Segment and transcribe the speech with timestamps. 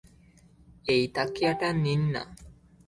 [0.85, 2.23] এই তাকিয়াটা নিন-না।